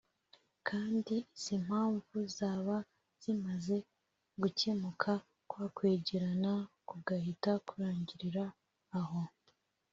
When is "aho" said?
8.99-9.21